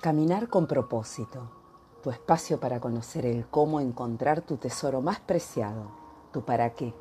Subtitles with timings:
[0.00, 1.50] Caminar con propósito,
[2.02, 5.90] tu espacio para conocer el cómo encontrar tu tesoro más preciado,
[6.32, 6.94] tu para qué,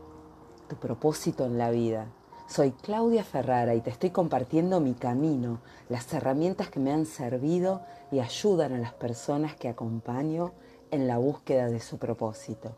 [0.67, 2.07] tu propósito en la vida.
[2.49, 7.83] Soy Claudia Ferrara y te estoy compartiendo mi camino, las herramientas que me han servido
[8.11, 10.51] y ayudan a las personas que acompaño
[10.91, 12.75] en la búsqueda de su propósito.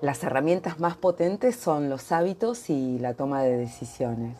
[0.00, 4.36] Las herramientas más potentes son los hábitos y la toma de decisiones.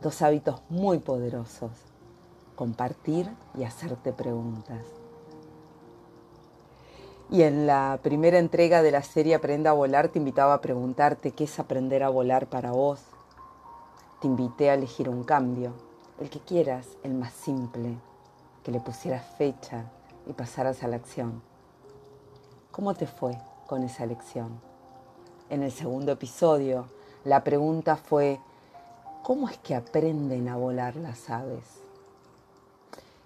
[0.00, 1.93] Dos hábitos muy poderosos
[2.54, 4.84] compartir y hacerte preguntas.
[7.30, 11.32] Y en la primera entrega de la serie Aprenda a volar te invitaba a preguntarte
[11.32, 13.00] qué es aprender a volar para vos.
[14.20, 15.72] Te invité a elegir un cambio,
[16.20, 17.96] el que quieras, el más simple,
[18.62, 19.90] que le pusieras fecha
[20.26, 21.42] y pasaras a la acción.
[22.70, 24.60] ¿Cómo te fue con esa elección?
[25.50, 26.86] En el segundo episodio,
[27.24, 28.40] la pregunta fue,
[29.22, 31.83] ¿cómo es que aprenden a volar las aves?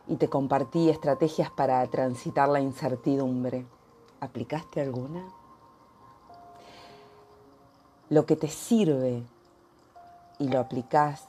[0.08, 3.66] Y te compartí estrategias para transitar la incertidumbre.
[4.20, 5.22] ¿Aplicaste alguna?
[8.08, 9.22] Lo que te sirve
[10.38, 11.28] y lo aplicas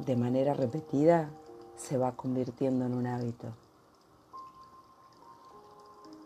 [0.00, 1.30] de manera repetida
[1.76, 3.48] se va convirtiendo en un hábito.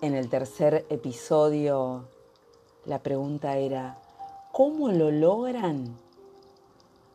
[0.01, 2.05] En el tercer episodio
[2.87, 3.99] la pregunta era,
[4.53, 5.95] ¿cómo lo logran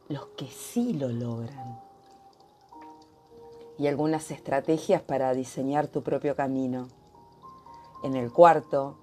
[0.10, 1.85] los que sí lo logran?
[3.78, 6.88] Y algunas estrategias para diseñar tu propio camino.
[8.04, 8.98] En el cuarto,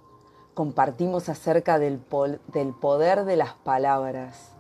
[0.55, 4.53] compartimos acerca del, poder de las palabras,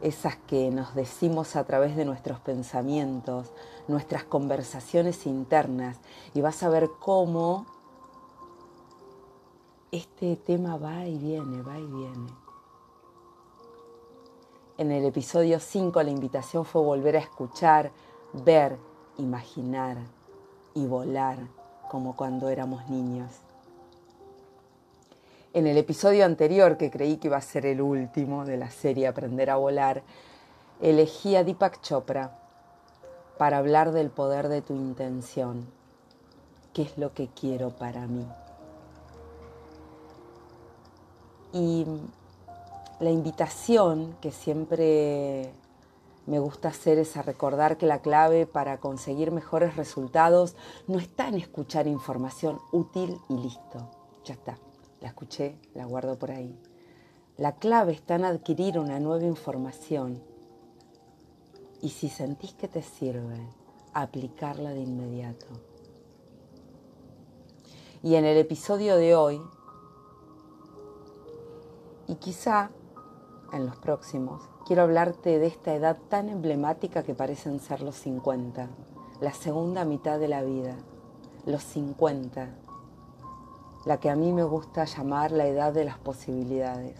[0.00, 3.52] esas que nos decimos a través de nuestros pensamientos,
[3.88, 5.98] nuestras conversaciones internas,
[6.34, 7.66] y vas a ver cómo
[9.92, 12.44] este tema va y viene, va y viene.
[14.76, 17.92] En el episodio 5 la invitación fue volver a escuchar
[18.34, 18.76] ver,
[19.18, 19.98] imaginar
[20.74, 21.38] y volar
[21.90, 23.30] como cuando éramos niños.
[25.52, 29.06] En el episodio anterior, que creí que iba a ser el último de la serie
[29.06, 30.02] Aprender a volar,
[30.80, 32.36] elegí a Deepak Chopra
[33.38, 35.66] para hablar del poder de tu intención.
[36.72, 38.26] ¿Qué es lo que quiero para mí?
[41.52, 41.86] Y
[42.98, 45.52] la invitación que siempre
[46.26, 51.28] me gusta hacer es a recordar que la clave para conseguir mejores resultados no está
[51.28, 53.90] en escuchar información útil y listo.
[54.24, 54.58] Ya está,
[55.00, 56.58] la escuché, la guardo por ahí.
[57.36, 60.22] La clave está en adquirir una nueva información
[61.82, 63.46] y si sentís que te sirve,
[63.92, 65.46] aplicarla de inmediato.
[68.02, 69.42] Y en el episodio de hoy,
[72.06, 72.70] y quizá
[73.56, 78.68] en los próximos, quiero hablarte de esta edad tan emblemática que parecen ser los 50,
[79.20, 80.74] la segunda mitad de la vida,
[81.46, 82.48] los 50,
[83.86, 86.98] la que a mí me gusta llamar la edad de las posibilidades,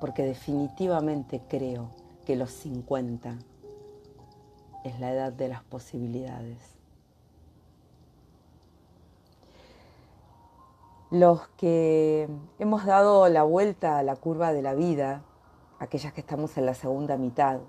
[0.00, 1.90] porque definitivamente creo
[2.24, 3.38] que los 50
[4.84, 6.81] es la edad de las posibilidades.
[11.12, 12.26] Los que
[12.58, 15.22] hemos dado la vuelta a la curva de la vida,
[15.78, 17.60] aquellas que estamos en la segunda mitad,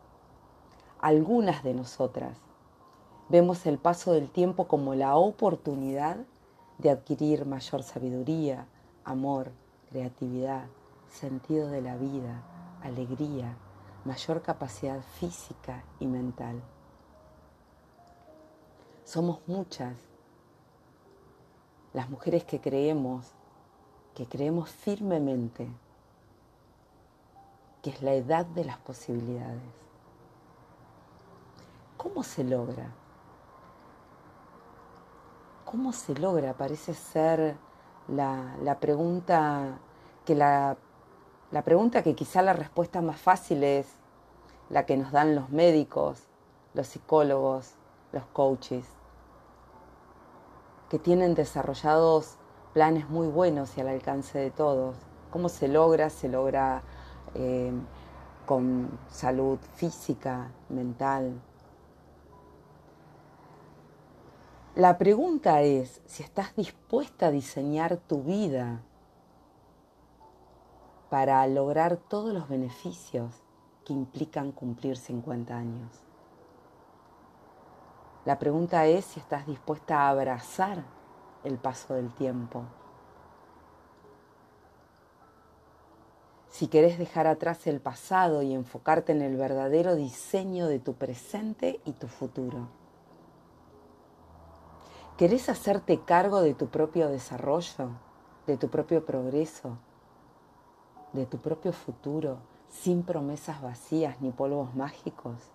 [1.02, 2.38] algunas de nosotras,
[3.28, 6.20] vemos el paso del tiempo como la oportunidad
[6.78, 8.66] de adquirir mayor sabiduría,
[9.04, 9.52] amor,
[9.90, 10.68] creatividad,
[11.10, 12.44] sentido de la vida,
[12.82, 13.58] alegría,
[14.06, 16.64] mayor capacidad física y mental.
[19.04, 20.13] Somos muchas
[21.94, 23.32] las mujeres que creemos,
[24.16, 25.68] que creemos firmemente
[27.84, 29.62] que es la edad de las posibilidades.
[31.98, 32.92] ¿Cómo se logra?
[35.66, 36.54] ¿Cómo se logra?
[36.54, 37.58] Parece ser
[38.08, 39.80] la, pregunta
[40.26, 40.78] que la,
[41.52, 43.88] la pregunta que quizá la respuesta más fácil es
[44.70, 46.24] la que nos dan los médicos,
[46.74, 47.74] los psicólogos,
[48.14, 48.86] los coaches,
[50.94, 52.36] que tienen desarrollados
[52.72, 54.96] planes muy buenos y al alcance de todos.
[55.32, 56.12] ¿Cómo se logra?
[56.12, 56.84] Se logra
[57.36, 57.82] Em,
[58.46, 61.42] con salud física, mental.
[64.76, 68.82] La pregunta es si estás dispuesta a diseñar tu vida
[71.10, 73.32] para lograr todos los beneficios
[73.86, 75.90] que implican cumplir 50 años.
[78.26, 80.84] La pregunta es si estás dispuesta a abrazar
[81.44, 82.64] el paso del tiempo
[86.54, 91.80] si querés dejar atrás el pasado y enfocarte en el verdadero diseño de tu presente
[91.84, 92.68] y tu futuro.
[95.18, 97.90] ¿Querés hacerte cargo de tu propio desarrollo,
[98.46, 99.80] de tu propio progreso,
[101.14, 102.38] de tu propio futuro,
[102.70, 105.50] sin promesas vacías ni polvos mágicos?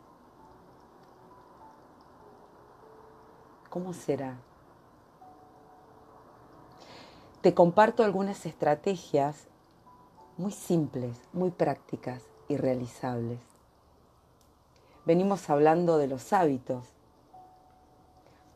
[3.78, 4.34] ¿Cómo será?
[7.42, 9.46] Te comparto algunas estrategias
[10.36, 13.38] muy simples, muy prácticas y realizables.
[15.06, 16.86] Venimos hablando de los hábitos,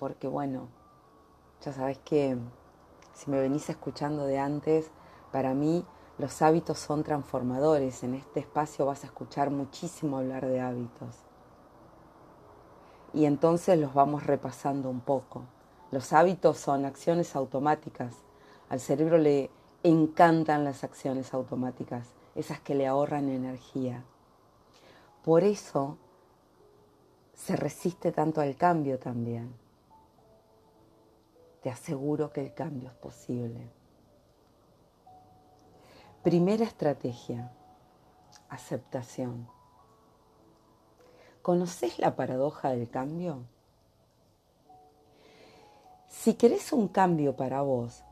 [0.00, 0.66] porque bueno,
[1.64, 2.36] ya sabes que
[3.14, 4.90] si me venís escuchando de antes,
[5.30, 5.86] para mí
[6.18, 8.02] los hábitos son transformadores.
[8.02, 11.14] En este espacio vas a escuchar muchísimo hablar de hábitos.
[13.14, 15.44] Y entonces los vamos repasando un poco.
[15.90, 18.14] Los hábitos son acciones automáticas.
[18.68, 19.50] Al cerebro le
[19.82, 24.04] encantan las acciones automáticas, esas que le ahorran energía.
[25.24, 25.98] Por eso
[27.34, 29.62] se resiste tanto al cambio también
[31.62, 33.70] te aseguro que el cambio es posible.
[36.22, 37.52] Primera estrategia,
[38.48, 39.48] aceptación.
[41.42, 43.42] ¿Conoces la paradoja del cambio?
[46.08, 48.04] Si querés un cambio para vos,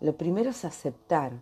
[0.00, 1.32] lo primero es aceptar.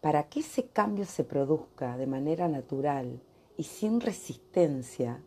[0.00, 3.20] Para que ese cambio se produzca de manera natural
[3.58, 5.20] y sin resistencia,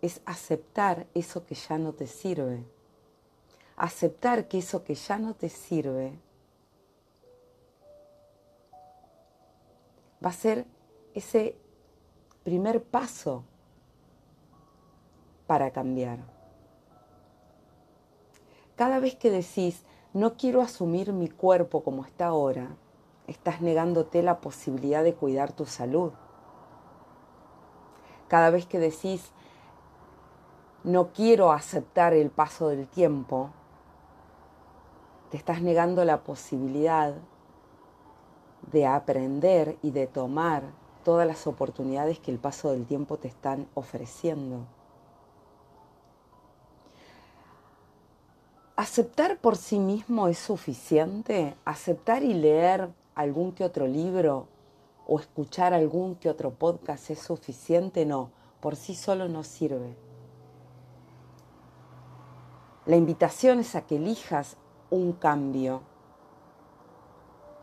[0.00, 2.62] es aceptar eso que ya no te sirve.
[3.74, 6.12] Aceptar que eso que ya no te sirve
[10.24, 10.64] va a ser
[11.14, 11.56] ese
[12.44, 13.44] primer paso
[15.46, 16.18] para cambiar.
[18.76, 22.76] Cada vez que decís, no quiero asumir mi cuerpo como está ahora,
[23.26, 26.12] estás negándote la posibilidad de cuidar tu salud.
[28.28, 29.32] Cada vez que decís,
[30.84, 33.50] no quiero aceptar el paso del tiempo,
[35.30, 37.14] te estás negando la posibilidad
[38.70, 40.64] de aprender y de tomar
[41.08, 44.66] todas las oportunidades que el paso del tiempo te están ofreciendo.
[48.76, 51.56] ¿Aceptar por sí mismo es suficiente?
[51.64, 54.48] ¿Aceptar y leer algún que otro libro
[55.06, 58.04] o escuchar algún que otro podcast es suficiente?
[58.04, 58.28] No,
[58.60, 59.96] por sí solo no sirve.
[62.84, 64.58] La invitación es a que elijas
[64.90, 65.80] un cambio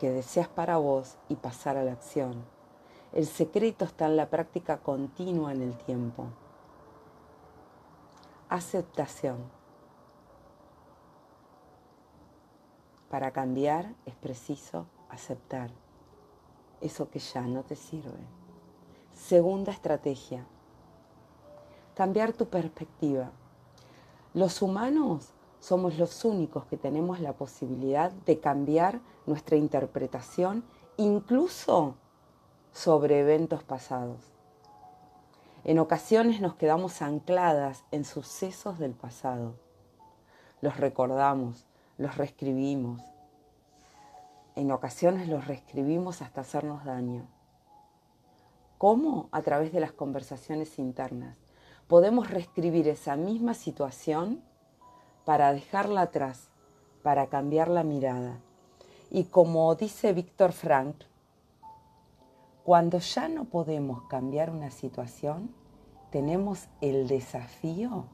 [0.00, 2.55] que deseas para vos y pasar a la acción.
[3.16, 6.26] El secreto está en la práctica continua en el tiempo.
[8.50, 9.38] Aceptación.
[13.08, 15.70] Para cambiar es preciso aceptar
[16.82, 18.20] eso que ya no te sirve.
[19.14, 20.44] Segunda estrategia.
[21.94, 23.30] Cambiar tu perspectiva.
[24.34, 30.64] Los humanos somos los únicos que tenemos la posibilidad de cambiar nuestra interpretación
[30.98, 31.94] incluso
[32.72, 34.20] sobre eventos pasados.
[35.64, 39.54] En ocasiones nos quedamos ancladas en sucesos del pasado.
[40.60, 41.66] Los recordamos,
[41.98, 43.02] los reescribimos.
[44.54, 47.26] En ocasiones los reescribimos hasta hacernos daño.
[48.78, 49.28] ¿Cómo?
[49.32, 51.36] A través de las conversaciones internas
[51.86, 54.42] podemos reescribir esa misma situación
[55.24, 56.48] para dejarla atrás,
[57.02, 58.40] para cambiar la mirada.
[59.10, 60.96] Y como dice Víctor Frank,
[62.66, 65.54] cuando ya no podemos cambiar una situación,
[66.10, 68.06] tenemos el desafío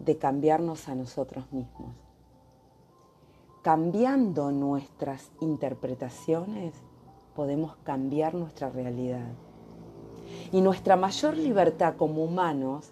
[0.00, 1.94] de cambiarnos a nosotros mismos.
[3.62, 6.74] Cambiando nuestras interpretaciones,
[7.36, 9.28] podemos cambiar nuestra realidad.
[10.50, 12.90] Y nuestra mayor libertad como humanos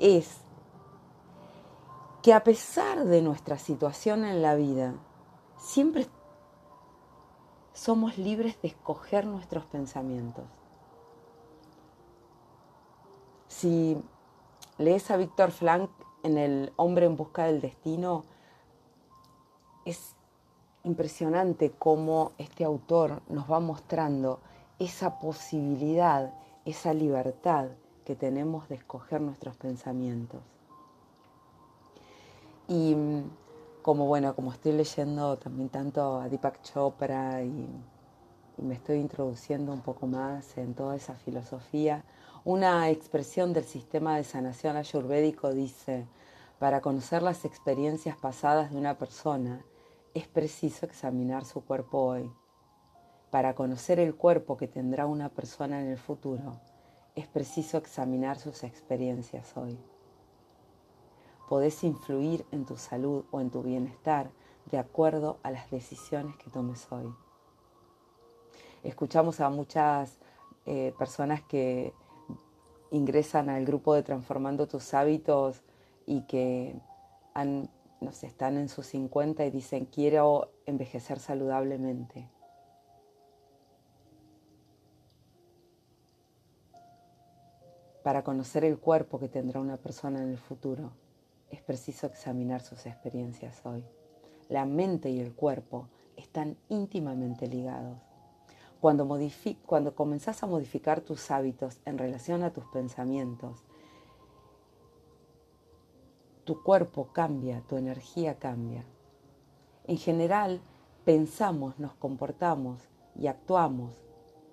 [0.00, 0.38] es
[2.24, 4.94] que a pesar de nuestra situación en la vida,
[5.56, 6.08] siempre
[7.76, 10.44] somos libres de escoger nuestros pensamientos.
[13.48, 13.96] Si
[14.78, 15.90] lees a Víctor Frank
[16.22, 18.24] en El hombre en busca del destino,
[19.84, 20.16] es
[20.84, 24.40] impresionante cómo este autor nos va mostrando
[24.78, 26.32] esa posibilidad
[26.66, 27.68] esa libertad
[28.04, 30.40] que tenemos de escoger nuestros pensamientos.
[32.68, 32.96] Y
[33.86, 37.68] como bueno, como estoy leyendo también tanto a Deepak Chopra y,
[38.58, 42.04] y me estoy introduciendo un poco más en toda esa filosofía,
[42.44, 46.08] una expresión del sistema de sanación ayurvédico dice,
[46.58, 49.64] para conocer las experiencias pasadas de una persona,
[50.14, 52.28] es preciso examinar su cuerpo hoy.
[53.30, 56.60] Para conocer el cuerpo que tendrá una persona en el futuro,
[57.14, 59.78] es preciso examinar sus experiencias hoy.
[61.48, 64.30] Podés influir en tu salud o en tu bienestar
[64.70, 67.14] de acuerdo a las decisiones que tomes hoy.
[68.82, 70.18] Escuchamos a muchas
[70.64, 71.92] eh, personas que
[72.90, 75.62] ingresan al grupo de Transformando tus hábitos
[76.06, 76.76] y que
[78.00, 82.28] no están en sus 50 y dicen quiero envejecer saludablemente.
[88.02, 90.92] Para conocer el cuerpo que tendrá una persona en el futuro,
[91.50, 93.84] es preciso examinar sus experiencias hoy.
[94.48, 97.98] La mente y el cuerpo están íntimamente ligados.
[98.80, 99.08] Cuando,
[99.64, 103.64] cuando comenzás a modificar tus hábitos en relación a tus pensamientos,
[106.44, 108.84] tu cuerpo cambia, tu energía cambia.
[109.84, 110.60] En general,
[111.04, 112.80] pensamos, nos comportamos
[113.16, 113.94] y actuamos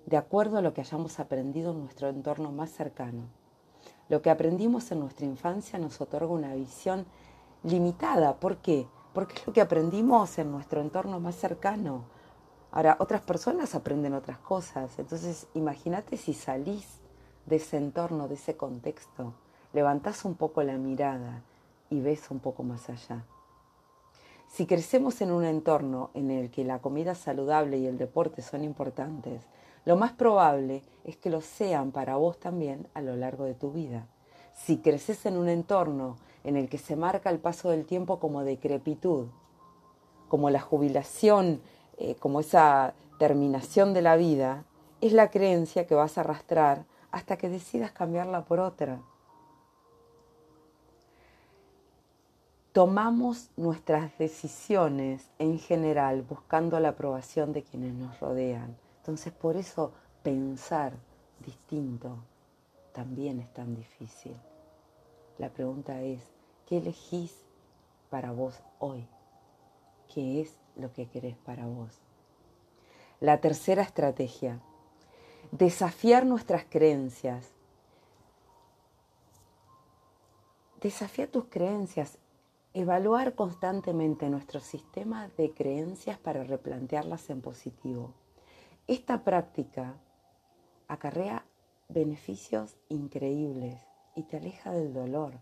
[0.06, 3.28] de acuerdo a lo que hayamos aprendido en nuestro entorno más cercano.
[4.08, 7.06] Lo que aprendimos en nuestra infancia nos otorga una visión
[7.62, 8.36] limitada.
[8.36, 8.86] ¿Por qué?
[9.12, 12.04] Porque es lo que aprendimos en nuestro entorno más cercano.
[12.70, 14.98] Ahora, otras personas aprenden otras cosas.
[14.98, 16.86] Entonces, imagínate si salís
[17.46, 19.34] de ese entorno, de ese contexto,
[19.72, 21.42] levantás un poco la mirada
[21.90, 23.24] y ves un poco más allá.
[24.48, 28.62] Si crecemos en un entorno en el que la comida saludable y el deporte son
[28.62, 29.42] importantes,
[29.84, 33.70] lo más probable es que lo sean para vos también a lo largo de tu
[33.70, 34.06] vida.
[34.54, 38.44] Si creces en un entorno en el que se marca el paso del tiempo como
[38.44, 39.26] decrepitud,
[40.28, 41.60] como la jubilación,
[41.98, 44.64] eh, como esa terminación de la vida,
[45.00, 49.00] es la creencia que vas a arrastrar hasta que decidas cambiarla por otra.
[52.72, 59.92] Tomamos nuestras decisiones en general buscando la aprobación de quienes nos rodean entonces por eso
[60.22, 60.94] pensar
[61.44, 62.24] distinto
[62.94, 64.34] también es tan difícil.
[65.36, 66.22] La pregunta es,
[66.64, 67.44] ¿qué elegís
[68.08, 69.06] para vos hoy?
[70.08, 72.00] ¿Qué es lo que querés para vos?
[73.20, 74.60] La tercera estrategia,
[75.52, 77.50] desafiar nuestras creencias.
[80.80, 82.16] Desafiar tus creencias,
[82.72, 88.14] evaluar constantemente nuestro sistema de creencias para replantearlas en positivo.
[88.86, 89.94] Esta práctica
[90.88, 91.46] acarrea
[91.88, 93.80] beneficios increíbles
[94.14, 95.40] y te aleja del dolor.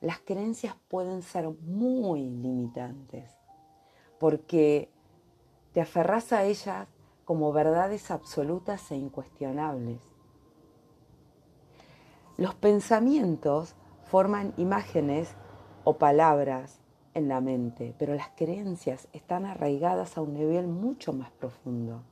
[0.00, 3.30] Las creencias pueden ser muy limitantes
[4.18, 4.90] porque
[5.72, 6.88] te aferras a ellas
[7.26, 10.00] como verdades absolutas e incuestionables.
[12.38, 15.34] Los pensamientos forman imágenes
[15.84, 16.80] o palabras
[17.12, 22.02] en la mente, pero las creencias están arraigadas a un nivel mucho más profundo.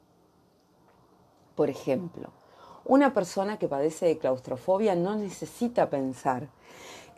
[1.57, 2.31] Por ejemplo,
[2.85, 6.49] una persona que padece de claustrofobia no necesita pensar,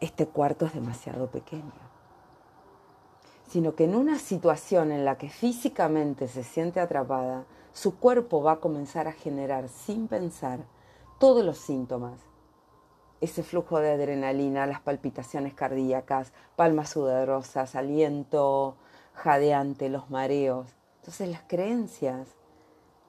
[0.00, 1.72] este cuarto es demasiado pequeño,
[3.48, 8.52] sino que en una situación en la que físicamente se siente atrapada, su cuerpo va
[8.52, 10.60] a comenzar a generar sin pensar
[11.18, 12.20] todos los síntomas.
[13.20, 18.76] Ese flujo de adrenalina, las palpitaciones cardíacas, palmas sudorosas, aliento
[19.14, 20.76] jadeante, los mareos.
[21.00, 22.36] Entonces las creencias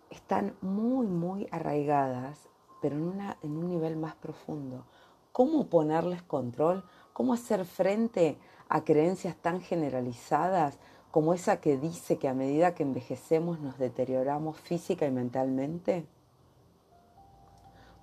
[0.10, 2.50] están muy, muy arraigadas,
[2.82, 4.86] pero en, una, en un nivel más profundo.
[5.32, 6.84] ¿Cómo ponerles control?
[7.14, 8.38] ¿Cómo hacer frente
[8.68, 10.78] a creencias tan generalizadas
[11.12, 16.06] como esa que dice que a medida que envejecemos nos deterioramos física y mentalmente?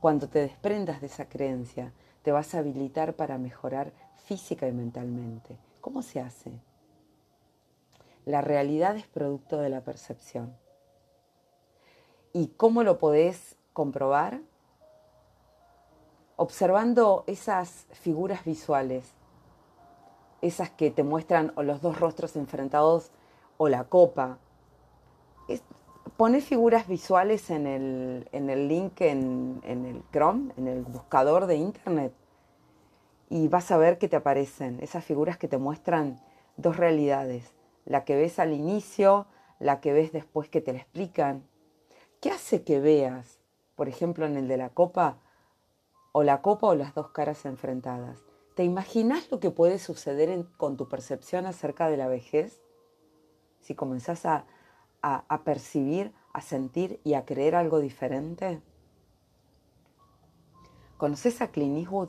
[0.01, 3.93] Cuando te desprendas de esa creencia, te vas a habilitar para mejorar
[4.25, 5.57] física y mentalmente.
[5.81, 6.53] ¿Cómo se hace?
[8.25, 10.57] La realidad es producto de la percepción.
[12.37, 14.43] ¿Y cómo lo podés comprobar?
[16.37, 19.15] Observando esas figuras visuales,
[20.43, 23.11] esas que te muestran los dos rostros enfrentados
[23.57, 24.37] o la copa.
[26.19, 31.47] Poner figuras visuales en el, en el link en, en el Chrome, en el buscador
[31.47, 32.13] de Internet,
[33.31, 36.21] y vas a ver que te aparecen esas figuras que te muestran
[36.59, 37.55] dos realidades,
[37.87, 39.25] la que ves al inicio,
[39.59, 41.43] la que ves después que te la explican,
[42.21, 43.39] ¿Qué hace que veas,
[43.75, 45.19] por ejemplo, en el de la copa,
[46.13, 48.19] o la copa o las dos caras enfrentadas?
[48.55, 52.63] ¿Te imaginas lo que puede suceder con tu percepción acerca de la vejez?
[53.61, 54.47] Si comenzás a,
[55.03, 58.63] a percibir, a sentir y a creer algo diferente.
[60.97, 62.09] ¿Conoces a Clint Eastwood?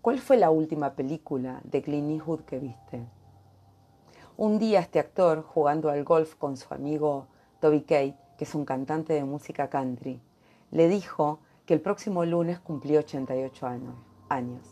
[0.00, 3.08] ¿Cuál fue la última película de Clint Eastwood que viste?
[4.36, 7.26] Un día este actor, jugando al golf con su amigo
[7.60, 10.20] Toby Kate, que es un cantante de música country,
[10.70, 13.66] le dijo que el próximo lunes cumplió 88
[14.28, 14.64] años.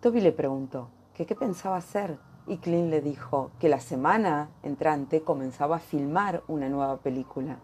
[0.00, 5.22] Toby le preguntó, que qué pensaba hacer y Clint le dijo que la semana entrante
[5.22, 7.56] comenzaba a filmar una nueva película.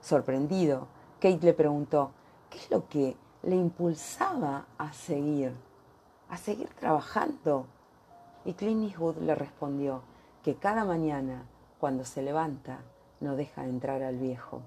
[0.00, 0.86] Sorprendido,
[1.20, 2.12] Kate le preguntó
[2.48, 5.52] qué es lo que le impulsaba a seguir,
[6.28, 7.66] a seguir trabajando.
[8.44, 10.02] Y Clint Eastwood le respondió
[10.42, 11.46] que cada mañana,
[11.80, 12.78] cuando se levanta,
[13.24, 14.62] no deja entrar al viejo.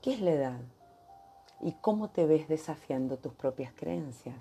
[0.00, 0.60] ¿Qué es la edad?
[1.60, 4.36] ¿Y cómo te ves desafiando tus propias creencias?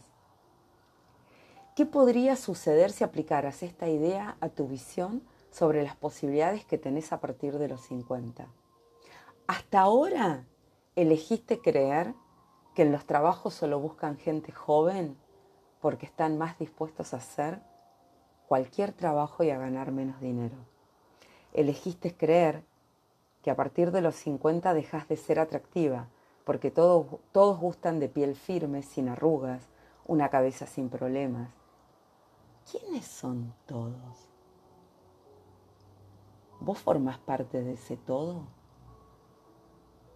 [1.76, 7.12] ¿Qué podría suceder si aplicaras esta idea a tu visión sobre las posibilidades que tenés
[7.12, 8.48] a partir de los 50?
[9.48, 10.46] Hasta ahora
[10.96, 12.14] elegiste creer
[12.76, 15.18] que en los trabajos solo buscan gente joven
[15.82, 17.62] porque están más dispuestos a hacer
[18.48, 20.75] cualquier trabajo y a ganar menos dinero.
[21.56, 22.64] Elegiste creer
[23.42, 26.10] que a partir de los 50 dejas de ser atractiva
[26.44, 29.64] porque todos, todos gustan de piel firme, sin arrugas,
[30.06, 31.50] una cabeza sin problemas
[32.70, 34.30] ¿quiénes son todos?
[36.60, 38.48] ¿Vos formás parte de ese todo?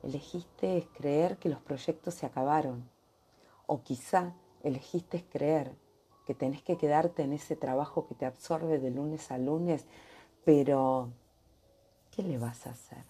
[0.01, 2.89] Elegiste creer que los proyectos se acabaron.
[3.67, 5.75] O quizá elegiste creer
[6.25, 9.85] que tenés que quedarte en ese trabajo que te absorbe de lunes a lunes,
[10.43, 11.09] pero
[12.11, 13.03] ¿qué le vas a hacer?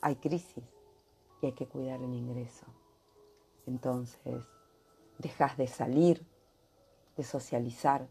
[0.00, 0.64] Hay crisis
[1.42, 2.66] y hay que cuidar el ingreso.
[3.66, 4.44] Entonces,
[5.18, 6.26] dejas de salir
[7.16, 8.06] de socializar,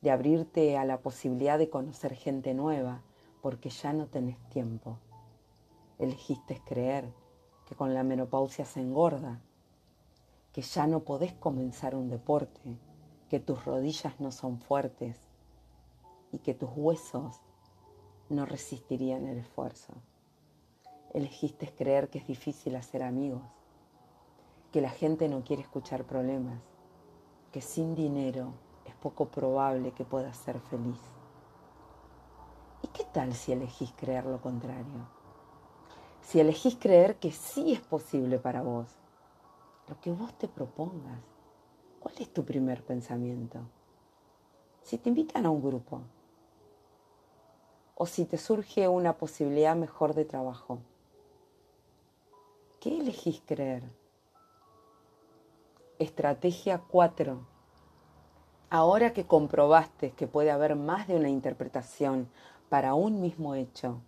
[0.00, 3.02] de abrirte a la posibilidad de conocer gente nueva,
[3.42, 4.98] porque ya no tenés tiempo.
[5.98, 7.12] Elegiste creer
[7.66, 9.40] que con la menopausia se engorda,
[10.52, 12.78] que ya no podés comenzar un deporte,
[13.28, 15.18] que tus rodillas no son fuertes
[16.30, 17.40] y que tus huesos
[18.28, 19.92] no resistirían el esfuerzo.
[21.12, 23.42] Elegiste creer que es difícil hacer amigos,
[24.72, 26.60] que la gente no quiere escuchar problemas,
[27.52, 31.00] que sin dinero es poco probable que puedas ser feliz.
[32.82, 35.08] ¿Y qué tal si elegís creer lo contrario?
[36.22, 38.88] Si elegís creer que sí es posible para vos,
[39.88, 41.20] lo que vos te propongas,
[42.00, 43.60] ¿cuál es tu primer pensamiento?
[44.82, 46.00] Si te invitan a un grupo
[48.04, 50.80] o si te surge una posibilidad mejor de trabajo,
[52.78, 53.82] ¿qué elegís creer?
[55.98, 57.46] Estrategia 4.
[58.68, 62.28] Ahora que comprobaste que puede haber más de una interpretación
[62.68, 64.02] para un mismo hecho,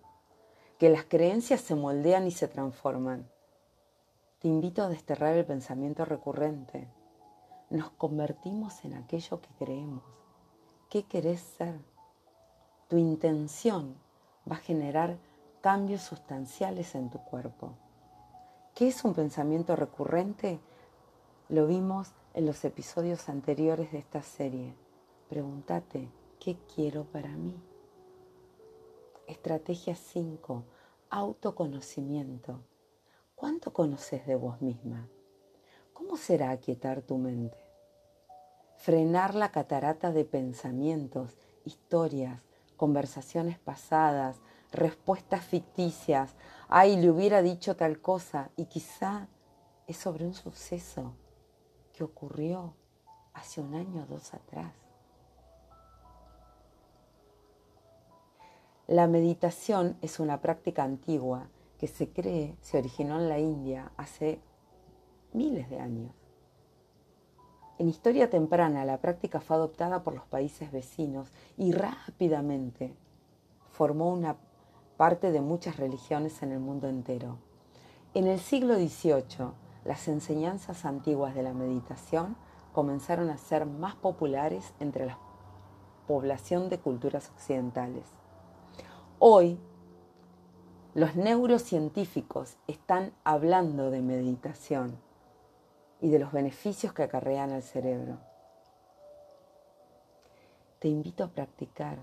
[0.78, 3.26] que las creencias se moldean y se transforman,
[4.40, 6.86] te invito a desterrar el pensamiento recurrente.
[7.70, 10.02] Nos convertimos en aquello que creemos.
[10.90, 11.95] ¿Qué querés ser?
[12.88, 13.96] Tu intención
[14.48, 15.18] va a generar
[15.60, 17.72] cambios sustanciales en tu cuerpo.
[18.76, 20.60] ¿Qué es un pensamiento recurrente?
[21.48, 24.76] Lo vimos en los episodios anteriores de esta serie.
[25.28, 27.60] Pregúntate, ¿qué quiero para mí?
[29.26, 30.62] Estrategia 5.
[31.10, 32.60] Autoconocimiento.
[33.34, 35.08] ¿Cuánto conoces de vos misma?
[35.92, 37.58] ¿Cómo será aquietar tu mente?
[38.76, 42.45] Frenar la catarata de pensamientos, historias,
[42.76, 44.40] conversaciones pasadas,
[44.72, 46.34] respuestas ficticias.
[46.68, 49.28] Ay, le hubiera dicho tal cosa y quizá
[49.86, 51.14] es sobre un suceso
[51.92, 52.74] que ocurrió
[53.34, 54.72] hace un año o dos atrás.
[58.86, 64.40] La meditación es una práctica antigua que se cree se originó en la India hace
[65.32, 66.25] miles de años.
[67.78, 72.94] En historia temprana la práctica fue adoptada por los países vecinos y rápidamente
[73.70, 74.36] formó una
[74.96, 77.36] parte de muchas religiones en el mundo entero.
[78.14, 79.50] En el siglo XVIII,
[79.84, 82.36] las enseñanzas antiguas de la meditación
[82.72, 85.18] comenzaron a ser más populares entre la
[86.06, 88.04] población de culturas occidentales.
[89.18, 89.58] Hoy,
[90.94, 94.96] los neurocientíficos están hablando de meditación
[96.06, 98.18] y de los beneficios que acarrean al cerebro.
[100.78, 101.98] Te invito a practicar.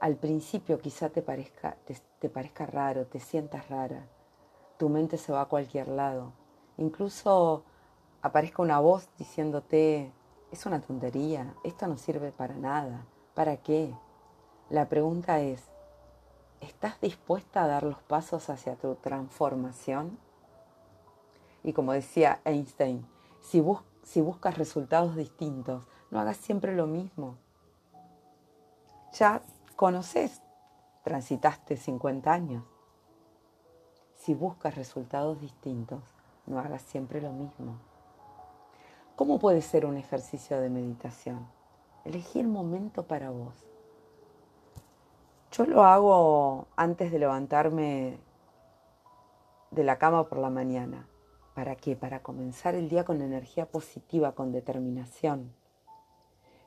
[0.00, 1.76] Al principio quizá te parezca,
[2.18, 4.06] te parezca raro, te sientas rara,
[4.78, 6.32] tu mente se va a cualquier lado,
[6.78, 7.64] Incluso
[8.22, 10.10] aparezca una voz diciéndote,
[10.50, 13.94] es una tontería, esto no sirve para nada, ¿para qué?
[14.70, 15.62] La pregunta es,
[16.62, 20.18] ¿estás dispuesta a dar los pasos hacia tu transformación?
[21.62, 23.06] Y como decía Einstein,
[23.40, 23.60] si,
[24.20, 27.36] buscas resultados distintos, no hagas siempre lo mismo.
[29.12, 29.42] Ya
[29.76, 30.40] conoces,
[31.04, 32.64] transitaste 50 años.
[34.16, 36.02] Si buscas resultados distintos,
[36.46, 37.78] no hagas siempre lo mismo.
[39.16, 41.46] ¿Cómo puede ser un ejercicio de meditación?
[42.04, 43.54] Elegí el momento para vos.
[45.52, 48.18] Yo lo hago antes de levantarme
[49.70, 51.06] de la cama por la mañana.
[51.54, 51.96] ¿Para qué?
[51.96, 55.52] Para comenzar el día con energía positiva, con determinación.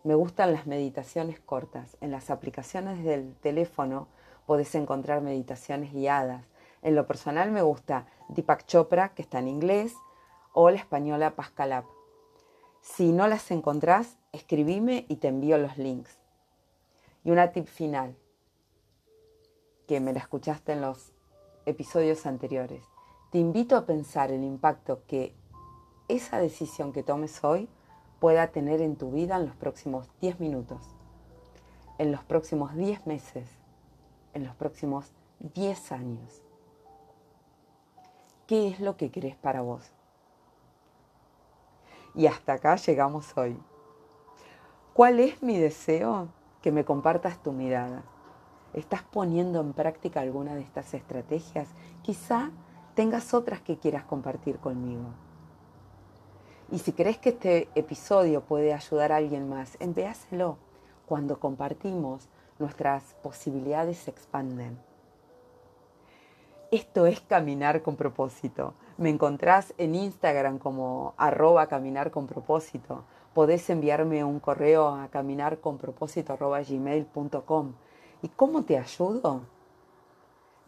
[0.04, 1.98] Me gustan las meditaciones cortas.
[2.02, 4.08] En las aplicaciones del teléfono
[4.46, 6.46] podés encontrar meditaciones guiadas.
[6.84, 9.96] En lo personal me gusta Deepak Chopra, que está en inglés,
[10.54, 11.84] o la española Pascal
[12.82, 16.20] Si no las encontrás, escribime y te envío los links.
[17.24, 18.16] Y una tip final,
[19.88, 21.12] que me la escuchaste en los
[21.66, 22.95] episodios anteriores.
[23.36, 25.36] Te invito a pensar el impacto que
[26.08, 27.68] esa decisión que tomes hoy
[28.22, 30.82] pueda tener en tu vida en los próximos 10 minutos,
[31.98, 33.50] en los próximos 10 meses,
[34.34, 35.12] en los próximos
[35.54, 36.44] 10 años.
[38.48, 39.92] ¿Qué es lo que querés para vos?
[42.14, 43.60] Y hasta acá llegamos hoy.
[44.94, 46.30] ¿Cuál es mi deseo?
[46.62, 48.06] Que me compartas tu mirada.
[48.72, 51.68] ¿Estás poniendo en práctica alguna de estas estrategias?
[52.02, 52.52] Quizá
[52.96, 55.04] tengas otras que quieras compartir conmigo.
[56.72, 60.58] Y si crees que este episodio puede ayudar a alguien más, envíaselo.
[61.06, 62.28] Cuando compartimos,
[62.58, 64.80] nuestras posibilidades se expanden.
[66.72, 68.74] Esto es caminar con propósito.
[68.98, 73.04] Me encontrás en Instagram como arroba caminar con propósito.
[73.36, 77.74] Podés enviarme un correo a caminarconpropósito.gmail.com.
[78.24, 79.42] ¿Y cómo te ayudo?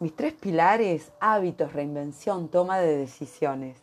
[0.00, 3.82] Mis tres pilares, hábitos, reinvención, toma de decisiones.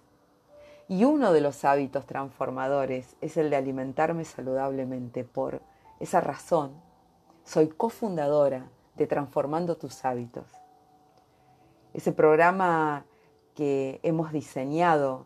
[0.88, 5.25] Y uno de los hábitos transformadores es el de alimentarme saludablemente.
[5.25, 5.62] Por
[5.99, 6.71] esa razón,
[7.43, 10.45] soy cofundadora de Transformando tus hábitos.
[11.93, 13.06] Ese programa
[13.54, 15.25] que hemos diseñado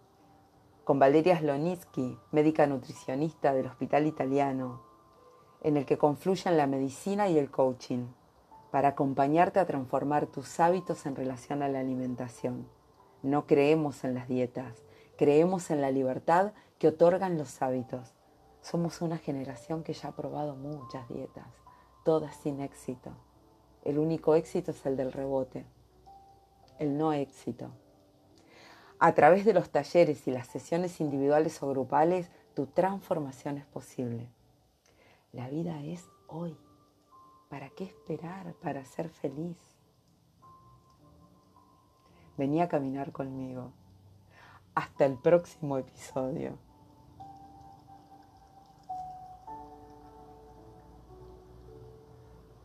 [0.85, 4.81] con Valeria Slonitsky, médica nutricionista del Hospital Italiano,
[5.61, 8.07] en el que confluyen la medicina y el coaching
[8.71, 12.67] para acompañarte a transformar tus hábitos en relación a la alimentación.
[13.23, 14.83] No creemos en las dietas,
[15.17, 18.13] creemos en la libertad que otorgan los hábitos.
[18.61, 21.47] Somos una generación que ya ha probado muchas dietas,
[22.03, 23.11] todas sin éxito.
[23.83, 25.65] El único éxito es el del rebote,
[26.77, 27.71] el no éxito.
[28.99, 34.29] A través de los talleres y las sesiones individuales o grupales, tu transformación es posible.
[35.31, 36.57] La vida es hoy.
[37.49, 39.57] ¿Para qué esperar para ser feliz?
[42.37, 43.73] Vení a caminar conmigo.
[44.75, 46.59] Hasta el próximo episodio.